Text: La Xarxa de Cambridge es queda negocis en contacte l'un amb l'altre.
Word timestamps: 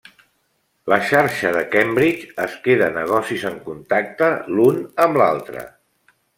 La 0.93 0.97
Xarxa 1.09 1.51
de 1.57 1.61
Cambridge 1.75 2.31
es 2.47 2.57
queda 2.69 2.89
negocis 2.97 3.47
en 3.53 3.61
contacte 3.69 4.33
l'un 4.57 4.83
amb 5.07 5.25
l'altre. 5.25 5.71